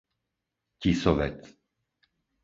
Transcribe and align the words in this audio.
Tisovec 0.81 1.37